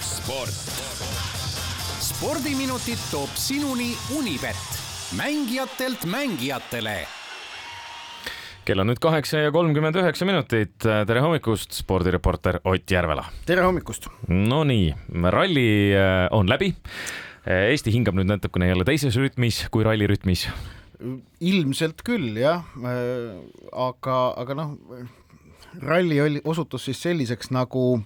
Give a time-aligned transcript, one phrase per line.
[0.00, 0.64] sport.
[2.08, 4.58] spordiminutid toob sinuni Unibet,
[5.16, 6.98] mängijatelt mängijatele
[8.68, 10.74] kell on nüüd kaheksa ja kolmkümmend üheksa minutit.
[10.84, 13.24] tere hommikust, spordireporter Ott Järvela.
[13.46, 14.10] tere hommikust.
[14.28, 14.92] Nonii,
[15.32, 16.74] ralli äh, on läbi.
[17.48, 20.48] Eesti hingab nüüd natukene jälle teises rütmis kui rallirütmis.
[21.40, 22.64] ilmselt küll jah,
[23.72, 24.72] aga, aga noh,
[25.82, 28.00] ralli oli, osutus siis selliseks nagu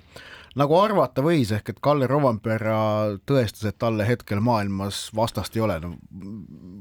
[0.59, 2.77] nagu arvata võis, ehk et Kalle Rovanpera
[3.29, 5.95] tõestas, et talle hetkel maailmas vastast ei ole, no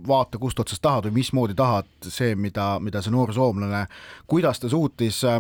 [0.08, 3.86] vaata, kust otsast tahad või mismoodi tahad, see, mida, mida see noor soomlane,
[4.28, 5.40] kuidas ta suutis äh,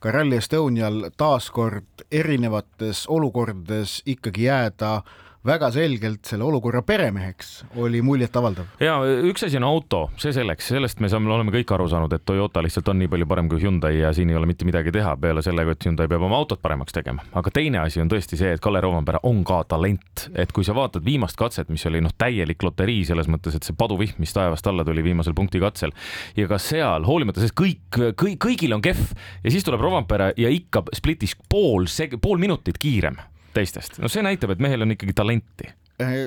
[0.00, 8.02] ka Rally Estonial taaskord erinevates olukordades ikkagi jääda äh, väga selgelt selle olukorra peremeheks, oli
[8.04, 8.66] muljetavaldav.
[8.80, 12.24] ja üks asi on auto, see selleks, sellest me saame, oleme kõik aru saanud, et
[12.28, 15.14] Toyota lihtsalt on nii palju parem kui Hyundai ja siin ei ole mitte midagi teha
[15.20, 17.24] peale sellega, et Hyundai peab oma autot paremaks tegema.
[17.32, 20.76] aga teine asi on tõesti see, et Kalle Rovanpera on ka talent, et kui sa
[20.76, 24.68] vaatad viimast katset, mis oli noh, täielik loterii selles mõttes, et see paduvihm, mis taevast
[24.68, 25.96] alla tuli viimasel punkti katsel
[26.36, 30.52] ja ka seal, hoolimata sellest kõik, kõik, kõigil on kehv ja siis tuleb Rovanpera ja
[30.52, 31.88] ikka splitis pool,
[32.20, 33.16] pool minutit kiirem
[33.56, 35.70] teistest, no see näitab, et mehel on ikkagi talenti.
[36.00, 36.18] Eh,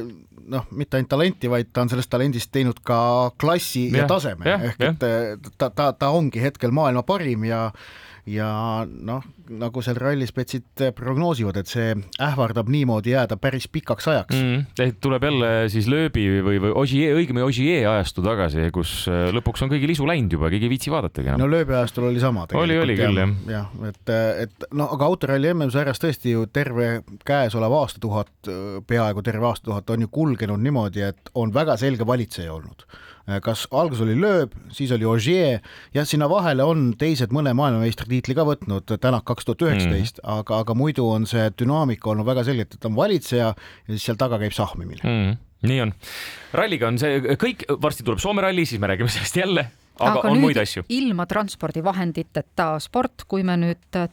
[0.53, 2.97] noh, mitte ainult talenti, vaid ta on sellest talendist teinud ka
[3.41, 5.05] klassi ja, ja taseme, ehk et
[5.57, 7.67] ta, ta, ta ongi hetkel maailma parim ja
[8.29, 8.47] ja
[8.87, 11.89] noh, nagu seal rallispetsid prognoosivad, et see
[12.23, 14.93] ähvardab niimoodi jääda päris pikaks ajaks mm,.
[15.03, 19.73] tuleb jälle siis lööbi või, või Ogier, õigemini Ogier ajastu tagasi, kus äh, lõpuks on
[19.73, 21.43] kõigil isu läinud juba, keegi ei viitsi vaadatagi enam.
[21.43, 22.47] no lööbi ajastul oli sama.
[22.59, 23.35] oli, oli küll jah.
[23.51, 24.15] jah, et,
[24.47, 26.93] et noh, aga autoralli MM-sarjas tõesti ju terve
[27.27, 28.31] käesolev aastatuhat,
[28.87, 32.87] peaaegu terve aastatuhat on ju kulgenud niimoodi, et on väga selge valitseja olnud
[33.43, 35.61] kas alguses oli Loeb, siis oli Ogier
[35.95, 40.39] ja sinna vahele on teised mõne maailmameistritiitli ka võtnud, Tänak kaks tuhat üheksateist, mhm.
[40.39, 44.19] aga, aga muidu on see dünaamika olnud väga selgelt, et on valitseja ja siis seal
[44.19, 45.37] taga käib sahmimine mm,.
[45.69, 45.93] nii on.
[46.53, 49.69] ralliga on see kõik, varsti tuleb Soome ralli, siis me räägime sellest jälle
[49.99, 50.85] aga, aga on muid asju.
[50.93, 54.03] ilma transpordivahenditeta sport, kui me nüüd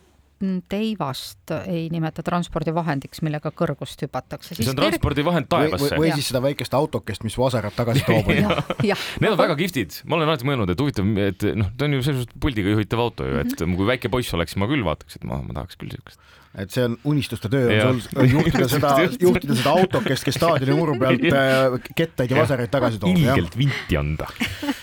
[0.73, 4.57] teivast ei nimeta transpordivahendiks, millega kõrgust hüpatakse.
[4.57, 5.93] see on transpordivahend taevasse.
[5.95, 10.17] või, või siis seda väikest autokest, mis vasarat tagasi toob Need on väga kihvtid, ma
[10.17, 13.29] olen alati mõelnud, et huvitav, et noh, ta on ju selles suhtes puldiga juhitav auto
[13.29, 13.77] ju, et -hmm.
[13.77, 16.21] kui väike poiss oleks, ma küll vaataks, et ma, ma tahaks küll siukest
[16.59, 18.91] et see on unistuste töö on sul juhtida seda,
[19.23, 23.15] juhtida seda autokest, kes staadioni muru pealt äh, kettaid ja vasaraid tagasi toob.
[23.15, 24.27] ilgelt vinti anda.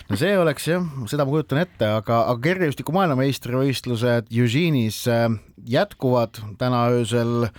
[0.07, 5.27] No see oleks jah, seda ma kujutan ette, aga, aga kergejõustiku maailmameistrivõistlused Eugene'is äh,
[5.67, 7.49] jätkuvad täna öösel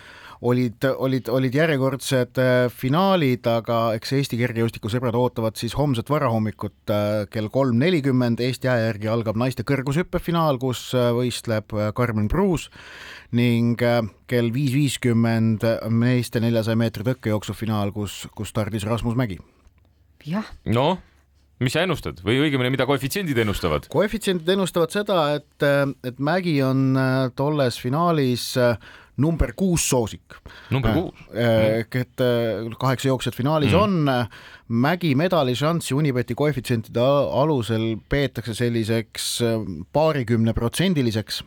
[0.40, 6.94] olid, olid, olid järjekordsed äh, finaalid, aga eks Eesti kergejõustikusõbrad ootavad siis homset varahommikut
[7.32, 8.40] kell kolm nelikümmend.
[8.40, 12.68] Eesti aja järgi algab naiste kõrgushüppefinaal, kus võistleb Karmen Pruus
[13.36, 14.00] ning äh,
[14.30, 19.38] kell viis viiskümmend meeste neljasaja meetri tõkkejooksu finaal, kus, kus stardis Rasmus Mägi.
[20.24, 20.48] jah.
[20.64, 20.96] noh,
[21.62, 23.88] mis sa ennustad või õigemini, mida koefitsiendid ennustavad?
[23.92, 25.68] koefitsiendid ennustavad seda, et,
[26.06, 28.76] et Mägi on äh, tolles finaalis äh,
[29.18, 30.38] number kuus soosik.
[30.70, 31.24] number kuus?
[31.34, 32.24] ehk et
[32.78, 33.80] kaheksa jooksjat finaalis mm.
[33.82, 34.28] on.
[34.68, 37.00] Mägi medališanssi Unibeti koefitsientide
[37.40, 39.30] alusel peetakse selliseks
[39.96, 41.40] paarikümneprotsendiliseks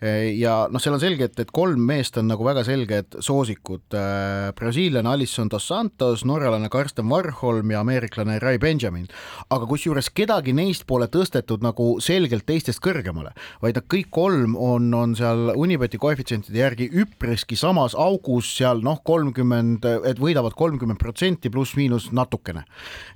[0.00, 3.82] ja noh, seal on selge, et, et kolm meest on nagu väga selged soosikud.
[3.98, 9.08] Äh, brasiillane Alisson dos Santos, norralane Karsten Warholm ja ameeriklane Ray Benjamin.
[9.50, 13.32] aga kusjuures kedagi neist pole tõstetud nagu selgelt teistest kõrgemale,
[13.62, 19.02] vaid nad kõik kolm on, on seal Unibeti koefitsientide järgi üpriski samas augus seal noh,
[19.04, 22.64] kolmkümmend, et võidavad kolmkümmend protsenti pluss-miinus natukene.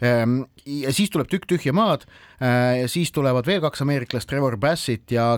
[0.03, 2.06] Ehm, ja siis tuleb tükk tühja maad
[2.43, 5.37] ja siis tulevad veel kaks ameeriklast, Trevor Bassett ja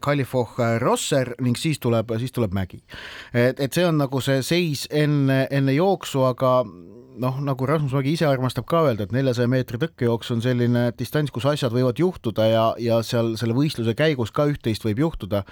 [0.00, 2.82] Kalifoh äh, Rosser ning siis tuleb, siis tuleb Mägi.
[3.32, 6.62] et, et see on nagu see seis enne, enne jooksu, aga
[7.18, 11.32] noh, nagu Rasmus Mägi ise armastab ka öelda, et neljasaja meetri tõkkejooks on selline distants,
[11.34, 15.42] kus asjad võivad juhtuda ja, ja seal selle võistluse käigus ka üht-teist võib juhtuda.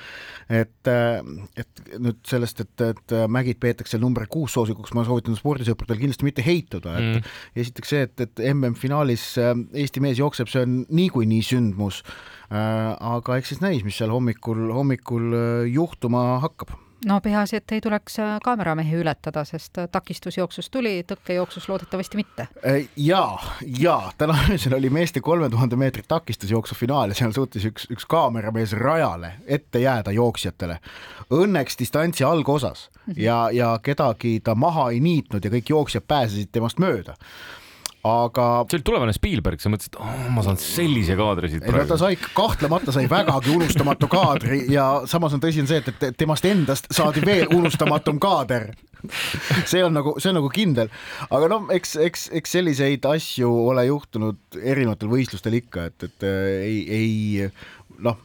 [0.49, 6.29] et, et nüüd sellest, et, et mägid peetakse number kuus soosikuks, ma soovitan spordisõpradel kindlasti
[6.29, 7.37] mitte heituda, et mm.
[7.65, 12.03] esiteks see, et, et MM-finaalis Eesti mees jookseb, see on niikuinii sündmus.
[12.51, 15.33] Aga eks siis näis, mis seal hommikul, hommikul
[15.73, 16.77] juhtuma hakkab
[17.07, 22.49] no peaasi, et ei tuleks äh, kaameramehi ületada, sest äh, takistusjooksus tuli, tõkkejooksus loodetavasti mitte.
[22.67, 23.39] Äh, ja,
[23.81, 28.09] ja täna öösel oli meeste kolme tuhande meetri takistusjooksu finaal ja seal suutis üks, üks
[28.09, 30.79] kaameramees rajale ette jääda jooksjatele.
[31.37, 33.21] Õnneks distantsi algosas mhm.
[33.21, 37.17] ja, ja kedagi ta maha ei niitnud ja kõik jooksjad pääsesid temast mööda
[38.07, 41.99] aga see oli tulevane Spielberg, sa mõtlesid, oh, ma saan sellise kaadri siit no ta
[42.01, 46.47] sai, kahtlemata sai vägagi unustamatu kaadri ja samas on tõsi on see, et, et temast
[46.49, 48.71] endast saadi veel unustamatum kaader.
[49.71, 50.91] see on nagu, see on nagu kindel,
[51.31, 56.81] aga noh, eks, eks, eks selliseid asju ole juhtunud erinevatel võistlustel ikka, et, et ei,
[56.97, 58.19] ei noh,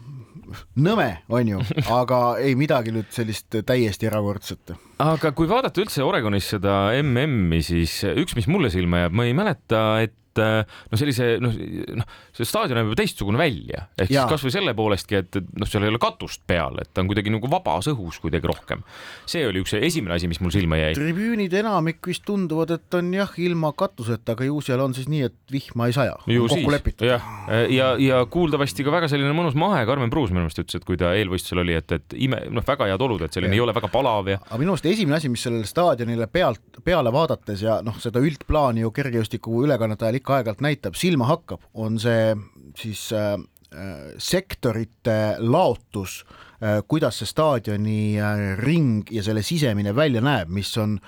[0.81, 1.61] nõme, on ju,
[1.91, 4.73] aga ei midagi nüüd sellist täiesti erakordset.
[5.01, 9.37] Aga kui vaadata üldse Oregonis seda MM-i, siis üks, mis mulle silma jääb, ma ei
[9.37, 11.55] mäleta, et et no sellise noh,
[11.99, 14.23] noh, see staadion näeb ju teistsugune välja, ehk ja.
[14.23, 17.33] siis kasvõi selle poolestki, et noh, seal ei ole katust peal, et ta on kuidagi
[17.33, 18.85] nagu vabas õhus kuidagi rohkem.
[19.29, 20.93] see oli üks esimene asi, mis mul silma jäi.
[20.97, 25.27] tribüünid enamik vist tunduvad, et on jah, ilma katuseta, aga ju seal on siis nii,
[25.27, 26.15] et vihma ei saja.
[26.23, 27.07] kokku lepitud.
[27.07, 30.79] jah, ja, ja, ja kuuldavasti ka väga selline mõnus mahe, Karmen Pruus minu meelest ütles,
[30.79, 33.59] et kui ta eelvõistlusel oli, et, et ime, noh, väga head olud, et selline ja.
[33.59, 34.39] ei ole väga palav ja.
[34.47, 38.85] aga minu arust esimene asi, mis sellele staadionile pealt, peale vaadates ja noh, seda üldplaani
[38.85, 42.35] ju kergejõustiku ülekannete ajal ikka aeg-ajalt näitab, silma hakkab, on see
[42.79, 50.23] siis äh, äh, sektorite laotus äh,, kuidas see staadioni äh, ring ja selle sisemine välja
[50.23, 50.99] näeb, mis on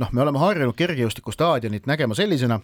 [0.00, 2.60] noh, me oleme harjunud kergejõustikustaadionit nägema sellisena,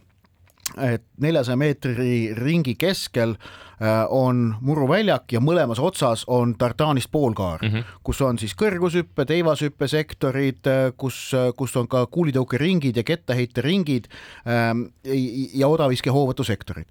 [0.81, 3.37] et neljasaja meetri ringi keskel
[3.79, 7.85] Äh, on muruväljak ja mõlemas otsas on tartaanist poolkaar mm, -hmm.
[8.03, 14.09] kus on siis kõrgushüppe, teivashüppe sektorid, äh, kus, äh, kus on ka kuulitõukeringid ja kettaheiteringid
[14.51, 14.83] ähm,
[15.55, 16.87] ja odaviskehoovõtu sektorid.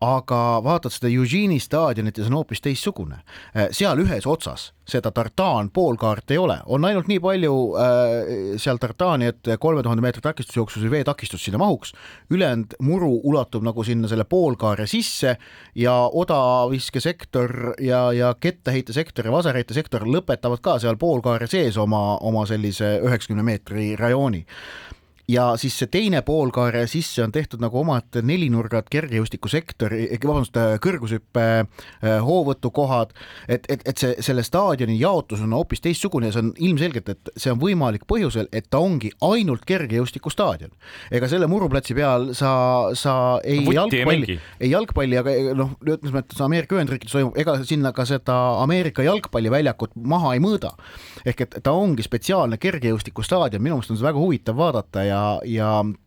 [0.00, 3.22] aga vaatad seda Eugene'i staadionit ja see on hoopis teistsugune.
[3.70, 9.30] seal ühes otsas seda tartaan poolkaart ei ole, on ainult nii palju äh, seal tartaani,
[9.32, 11.94] et kolme tuhande meetri takistusjooksus või veetakistus sinna mahuks,
[12.30, 15.36] ülejäänud muru ulatub nagu sinna selle poolkaare sisse
[15.78, 22.46] ja oda odaviskesektor ja, ja kettaheitesektor ja vasarheitesektor lõpetavad ka seal poolkaare sees oma, oma
[22.48, 24.44] sellise üheksakümne meetri rajooni
[25.32, 32.18] ja siis see teine poolkaare sisse on tehtud nagu omad nelinurgad kergejõustikusektori, vabandust, kõrgushüppe äh,
[32.24, 33.14] hoovõtukohad,
[33.48, 37.32] et, et, et see, selle staadioni jaotus on hoopis teistsugune ja see on ilmselgelt, et
[37.36, 40.72] see on võimalik põhjusel, et ta ongi ainult kergejõustikustaadion.
[41.10, 42.52] ega selle muruplatsi peal sa,
[42.98, 43.14] sa
[43.44, 48.06] ei Võtti jalgpalli, ei jalgpalli, aga noh, ütleme, et Ameerika Ühendriikides toimub, ega sinna ka
[48.08, 50.74] seda Ameerika jalgpalliväljakut maha ei mõõda.
[51.24, 55.72] ehk et ta ongi spetsiaalne kergejõustikustaadion, minu meelest on seda väga huvitav vaadata ja ja,
[55.78, 56.02] ja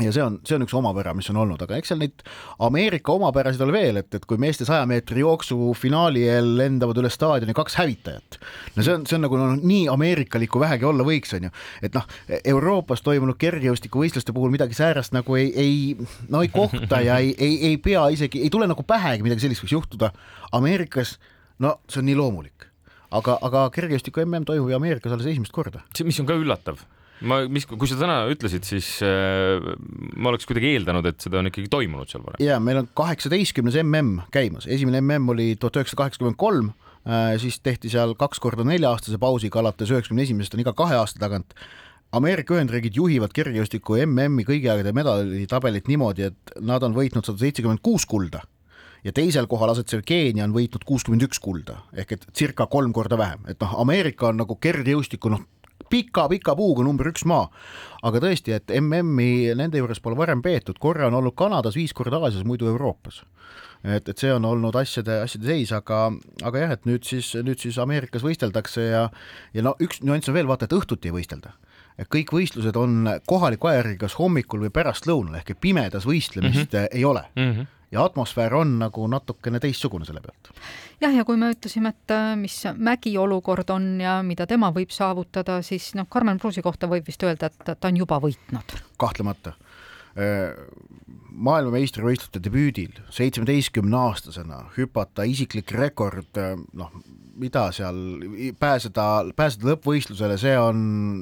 [0.00, 2.24] ja see on, see on üks omapära, mis on olnud, aga eks seal neid
[2.66, 7.10] Ameerika omapärasid ole veel, et, et kui meeste saja meetri jooksu finaali eel lendavad üle
[7.12, 8.38] staadioni kaks hävitajat.
[8.76, 11.52] no see on, see on nagu no, nii ameerikalik, kui vähegi olla võiks, on ju.
[11.88, 12.04] et noh,
[12.42, 17.56] Euroopas toimunud kergejõustikuvõistluste puhul midagi säärast nagu ei, ei, no ei kohta ja ei, ei,
[17.70, 20.12] ei pea isegi, ei tule nagu pähegi midagi sellist võiks juhtuda.
[20.56, 21.16] Ameerikas,
[21.62, 22.68] no see on nii loomulik
[23.16, 25.80] aga, aga kergejõustiku mm toimub ju Ameerikas alles esimest korda.
[26.04, 26.84] mis on ka üllatav
[27.20, 29.62] ma, mis, kui sa täna ütlesid, siis äh,
[30.16, 32.42] ma oleks kuidagi eeldanud, et seda on ikkagi toimunud seal varem.
[32.44, 36.72] ja meil on kaheksateistkümnes mm käimas, esimene mm oli tuhat üheksasada kaheksakümmend kolm,
[37.08, 41.22] äh, siis tehti seal kaks korda nelja-aastase pausiga, alates üheksakümne esimesest on iga kahe aasta
[41.22, 41.56] tagant.
[42.16, 47.82] Ameerika Ühendriigid juhivad kergejõustiku MM-i kõigi aegade medalitabelit niimoodi, et nad on võitnud sada seitsekümmend
[47.84, 48.44] kuus kulda
[49.06, 53.18] ja teisel kohal asetsev Keenia on võitnud kuuskümmend üks kulda ehk et circa kolm korda
[53.18, 55.44] vähem, et noh, Ameerika on nagu kergejõustiku noh,
[55.90, 57.48] pika-pika puuga number üks maa.
[58.06, 62.20] aga tõesti, et MM-i nende juures pole varem peetud, korra on olnud Kanadas, viis korda
[62.20, 63.22] Aasias, muidu Euroopas.
[63.84, 66.10] et, et see on olnud asjade, asjade seis, aga,
[66.42, 69.06] aga jah, et nüüd siis, nüüd siis Ameerikas võisteldakse ja
[69.54, 71.54] ja no üks nüanss on veel, vaata, et õhtuti ei võistelda
[71.96, 76.88] et kõik võistlused on kohaliku ajajärgi kas hommikul või pärastlõunal ehk pimedas võistlemist mm -hmm.
[76.92, 77.52] ei ole mm.
[77.52, 80.50] -hmm ja atmosfäär on nagu natukene teistsugune selle pealt.
[81.00, 84.94] jah, ja kui me ütlesime, et äh, mis Mägi olukord on ja mida tema võib
[84.94, 88.76] saavutada, siis noh, Karmen Pruusi kohta võib vist öelda, et ta on juba võitnud.
[88.98, 89.54] kahtlemata
[90.18, 90.54] äh,
[91.36, 96.90] maailmameistrivõistluste debüüdil seitsmeteistkümne-aastasena hüpata isiklik rekord, äh, noh,
[97.36, 97.96] mida seal
[98.58, 100.78] pääseda, pääseda lõppvõistlusele, see on,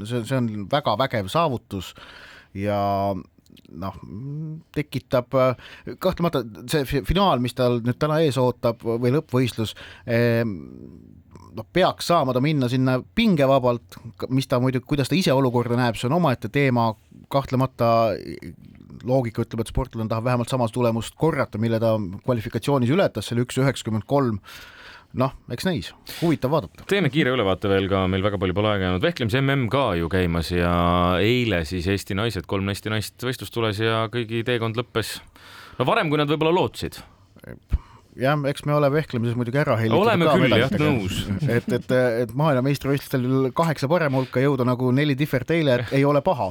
[0.06, 1.92] see, see on väga vägev saavutus
[2.54, 2.78] ja
[3.74, 3.96] noh,
[4.74, 5.34] tekitab
[6.02, 9.74] kahtlemata see finaal, mis tal nüüd täna ees ootab või lõppvõistlus
[10.06, 10.42] eh,,
[11.54, 13.98] noh, peaks saama ta minna sinna pingevabalt,
[14.34, 16.90] mis ta muidu, kuidas ta ise olukorda näeb, see on omaette teema,
[17.32, 17.90] kahtlemata
[19.04, 21.94] loogika ütleb, et sportlane tahab vähemalt samast tulemust korrata, mille ta
[22.24, 24.40] kvalifikatsioonis ületas, selle üks üheksakümmend kolm
[25.20, 26.86] noh, eks näis, huvitav vaadata.
[26.90, 30.10] teeme kiire ülevaate veel ka, meil väga palju pole aega jäänud, vehklemise mm ka ju
[30.12, 30.74] käimas ja
[31.22, 35.18] eile siis Eesti naised, kolm Eesti naist võistlustules ja kõigi teekond lõppes.
[35.78, 37.00] No varem, kui nad võib-olla lootsid
[38.20, 40.02] jah, eks me ole vehklemises muidugi ära hellitud.
[40.04, 41.20] oleme küll jah, nõus.
[41.56, 41.94] et, et,
[42.24, 46.50] et maailmameistrivõistlustel kaheksa parema hulka jõuda nagu Nelli Differt eile ei ole paha.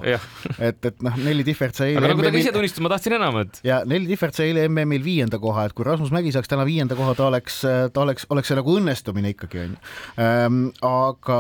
[0.58, 2.04] et, et noh, Nelli Differt sai eile.
[2.04, 3.62] aga nagu ta ka ise tunnistas, ma tahtsin enamat.
[3.68, 6.98] ja Nelli Differt sai eile MM-il viienda koha, et kui Rasmus Mägi saaks täna viienda
[7.00, 9.80] koha, ta oleks, ta oleks, oleks see nagu õnnestumine ikkagi onju
[10.22, 10.62] ähm,.
[10.84, 11.40] aga,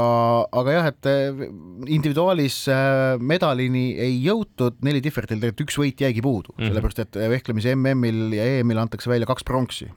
[0.61, 1.43] aga jah, et äh,
[1.91, 6.71] individuaalis äh, medalini ei jõutud, Nelli Differtil tegelikult üks võit jäigi puudu mm, -hmm.
[6.71, 9.89] sellepärast et vehklemise MM-il ja EM-il antakse välja kaks pronksi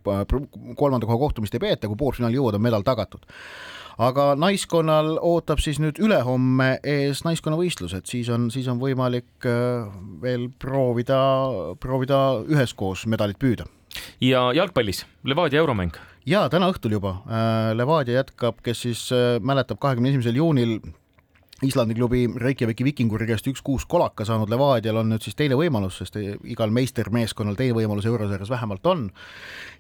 [0.76, 3.26] kolmanda koha kohtumist ei peeta, kui poolfinaali jõuad, on medal tagatud
[4.02, 9.88] aga naiskonnal ootab siis nüüd ülehomme ees naiskonnavõistlused, siis on, siis on võimalik äh,
[10.22, 11.20] veel proovida,
[11.80, 13.66] proovida üheskoos medalit püüda.
[14.20, 15.96] ja jalgpallis Levadia euromäng?
[16.26, 20.78] ja täna õhtul juba äh, Levadia jätkab, kes siis äh, mäletab, kahekümne esimesel juunil
[21.64, 26.18] Islandi klubi Reykjaviki Vikinguri käest üks-kuus kolaka saanud Levadial on nüüd siis teine võimalus, sest
[26.20, 29.06] igal meistermeeskonnal teine võimalus eurosarjas vähemalt on.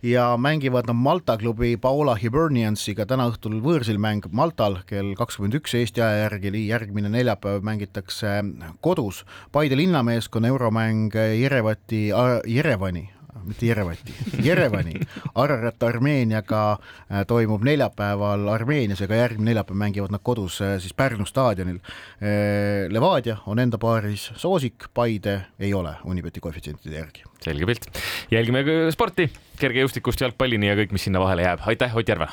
[0.02, 5.74] ja mängivad nad Malta klubi Paola Hiberniansiga täna õhtul võõrsil mäng Maltal kell kakskümmend üks
[5.76, 8.40] Eesti aja järgi, järgmine neljapäev mängitakse
[8.80, 9.26] kodus.
[9.52, 12.08] Paide linnameeskonna euromäng Jerevati,
[12.46, 13.10] Jerevani
[13.44, 15.00] mitte Jerevati, Jerevani,
[15.34, 20.94] Ararat Armeeniaga äh, toimub neljapäeval Armeenias ja ka järgmine neljapäev mängivad nad kodus äh, siis
[20.96, 21.78] Pärnu staadionil.
[22.20, 27.24] Äh, Levadia on enda paaris soosik, Paide ei ole Unibeti koefitsientide järgi.
[27.44, 27.86] selge pilt,
[28.30, 29.28] jälgime sporti,
[29.60, 32.28] kergejõustikust jalgpallini ja kõik, mis sinna vahele jääb, aitäh, Ott Järve.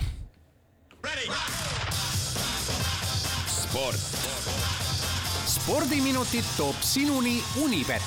[3.47, 3.99] sport.
[5.47, 8.03] spordiminutid toob sinuni Unibet,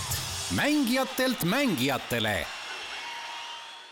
[0.55, 2.47] mängijatelt mängijatele